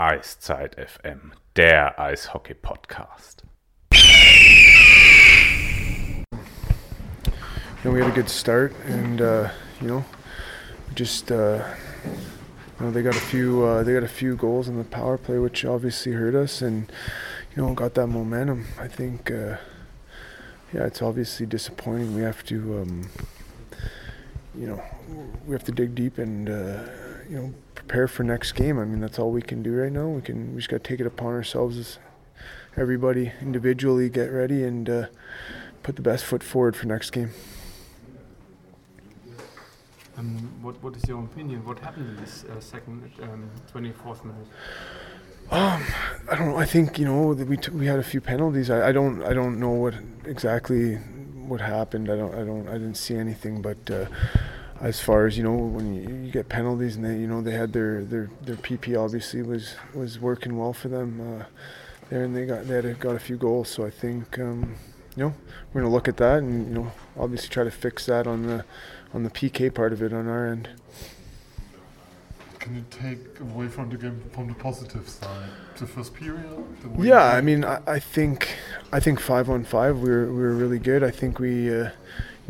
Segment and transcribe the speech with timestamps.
[0.00, 3.42] Eiszeit FM, der Eishockey-Podcast.
[3.92, 4.00] You
[7.84, 10.04] know, we had a good start, and uh, you know,
[10.94, 11.62] just uh,
[12.78, 15.18] you know, they got a few uh, they got a few goals in the power
[15.18, 16.90] play, which obviously hurt us, and
[17.54, 18.64] you know, got that momentum.
[18.78, 19.58] I think, uh,
[20.72, 22.14] yeah, it's obviously disappointing.
[22.14, 23.10] We have to, um,
[24.54, 24.82] you know,
[25.46, 26.84] we have to dig deep and uh,
[27.28, 27.54] you know
[27.90, 28.78] prepare for next game.
[28.78, 30.06] I mean, that's all we can do right now.
[30.06, 31.98] We can we just got to take it upon ourselves as
[32.76, 35.06] everybody individually get ready and uh,
[35.82, 37.30] put the best foot forward for next game.
[40.16, 41.64] Um, what What is your opinion?
[41.66, 44.46] What happened in this uh, second um, 24th minute?
[45.50, 45.82] Um,
[46.30, 46.58] I don't know.
[46.58, 48.70] I think you know that we we had a few penalties.
[48.70, 49.94] I, I don't I don't know what
[50.24, 50.94] exactly
[51.50, 52.08] what happened.
[52.08, 53.60] I don't I don't I didn't see anything.
[53.62, 54.06] But uh,
[54.80, 57.52] as far as you know, when you, you get penalties and they you know they
[57.52, 61.44] had their their their PP obviously was was working well for them uh,
[62.08, 63.68] there, and they got they had a, got a few goals.
[63.68, 64.74] So I think um,
[65.16, 65.34] you know
[65.72, 68.64] we're gonna look at that and you know obviously try to fix that on the
[69.12, 70.68] on the PK part of it on our end.
[72.58, 75.48] Can you take away from the game from the positive side?
[75.78, 76.44] The first period?
[76.82, 78.54] The Yeah, I mean, I, I think
[78.92, 81.02] I think five on five we were we were really good.
[81.02, 81.88] I think we, uh,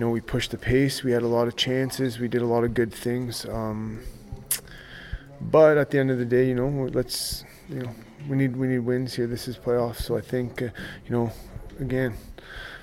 [0.00, 1.04] you know, we pushed the pace.
[1.04, 2.18] We had a lot of chances.
[2.18, 3.44] We did a lot of good things.
[3.44, 4.00] Um,
[5.42, 7.90] but at the end of the day, you know, let's you know
[8.26, 9.26] we need we need wins here.
[9.26, 10.70] This is playoffs, so I think uh,
[11.04, 11.30] you know,
[11.80, 12.14] again,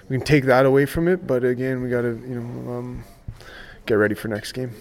[0.08, 1.26] we can take that away from it.
[1.26, 3.04] But again, we got to you know um,
[3.88, 4.76] get ready for next game.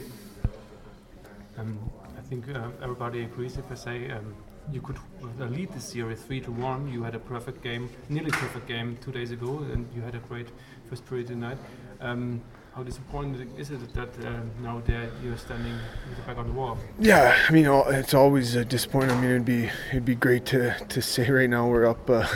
[1.56, 1.78] Um,
[2.18, 4.34] I think uh, everybody agrees if I say um,
[4.72, 4.96] you could
[5.40, 6.92] uh, lead the series three to one.
[6.92, 10.18] You had a perfect game, nearly perfect game two days ago, and you had a
[10.18, 10.48] great
[10.88, 11.58] first period tonight.
[12.00, 12.42] Um,
[12.74, 15.72] how disappointing is it that uh, now there you're standing
[16.08, 16.76] with the back on the wall?
[16.98, 19.12] Yeah, I mean, it's always uh, disappointing.
[19.12, 22.26] I mean, it'd be it'd be great to, to say right now we're up uh,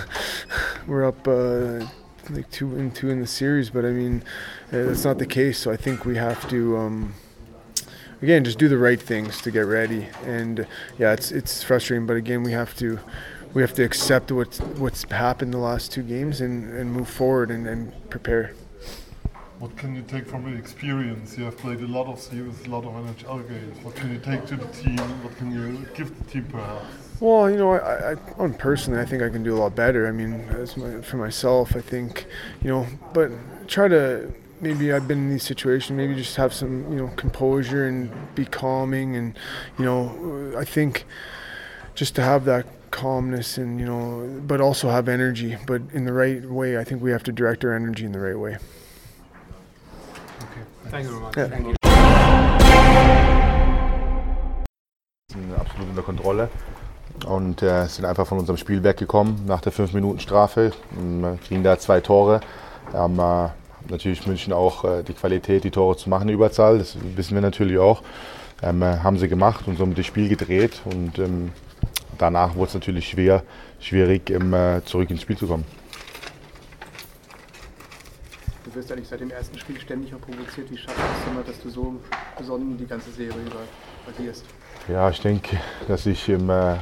[0.86, 1.84] we're up uh,
[2.30, 4.22] like two and two in the series, but I mean,
[4.72, 5.58] uh, that's not the case.
[5.58, 6.76] So I think we have to.
[6.78, 7.14] Um,
[8.22, 10.66] Again, just do the right things to get ready, and
[10.98, 12.98] yeah, it's it's frustrating, but again, we have to
[13.54, 17.50] we have to accept what's what's happened the last two games and, and move forward
[17.50, 18.52] and, and prepare.
[19.58, 21.36] What can you take from the experience?
[21.36, 23.84] You have played a lot of series, a lot of NHL games.
[23.84, 24.98] What can you take to the team?
[25.22, 26.84] What can you give the team perhaps?
[27.20, 30.08] Well, you know, I, I, on personally, I think I can do a lot better.
[30.08, 32.24] I mean, as my, for myself, I think,
[32.62, 33.30] you know, but
[33.68, 35.96] try to maybe I've been in these situations.
[35.96, 39.38] Maybe just have some, you know, composure and be calming, and
[39.78, 41.04] you know, I think
[41.94, 46.12] just to have that calmness and you know, but also have energy, but in the
[46.12, 46.78] right way.
[46.78, 48.58] I think we have to direct our energy in the right way.
[50.42, 51.36] Okay, thank you very much.
[51.36, 51.48] Yeah.
[51.48, 51.74] Thank you.
[55.32, 56.48] sind absolut unter Kontrolle
[57.26, 60.72] und äh, sind einfach von unserem Spiel weggekommen nach der 5-Minuten-Strafe.
[60.98, 62.40] Ähm, kriegen da zwei Tore.
[62.92, 63.48] Haben äh,
[63.88, 66.78] natürlich München auch äh, die Qualität, die Tore zu machen, in Überzahl.
[66.78, 68.02] Das wissen wir natürlich auch.
[68.62, 70.82] Ähm, äh, haben sie gemacht und somit das Spiel gedreht.
[70.84, 71.52] Und ähm,
[72.18, 73.42] danach wurde es natürlich schwer,
[73.80, 75.64] schwierig, ähm, äh, zurück ins Spiel zu kommen.
[78.64, 80.70] Du wirst eigentlich seit dem ersten Spiel ständig auch provoziert.
[80.70, 81.96] Wie schaffst du es immer, dass du so
[82.38, 83.60] besonnen die ganze Serie über
[84.06, 84.44] agierst?
[84.88, 85.58] Ja, ich denke,
[85.88, 86.76] dass ich im, äh,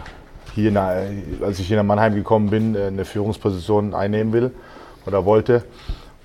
[0.54, 0.92] hier, nach,
[1.40, 4.50] als ich hier nach Mannheim gekommen bin, äh, eine Führungsposition einnehmen will
[5.06, 5.64] oder wollte.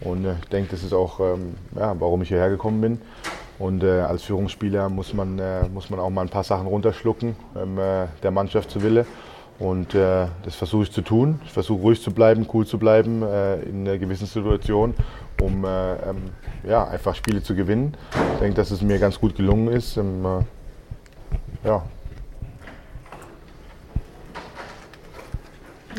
[0.04, 3.02] Und äh, ich denke, das ist auch, ähm, ja, warum ich hierher gekommen bin.
[3.60, 7.36] Und äh, als Führungsspieler muss man, äh, muss man auch mal ein paar Sachen runterschlucken,
[7.56, 9.06] ähm, äh, der Mannschaft zu Wille.
[9.60, 11.40] Und äh, das versuche ich zu tun.
[11.46, 14.96] Ich versuche ruhig zu bleiben, cool zu bleiben äh, in einer gewissen Situation,
[15.40, 16.32] um äh, ähm,
[16.68, 17.96] ja, einfach Spiele zu gewinnen.
[18.34, 19.98] Ich denke, dass es mir ganz gut gelungen ist.
[19.98, 21.84] Ähm, äh, ja,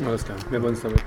[0.05, 1.01] Alles klar, wir wollen uns damit.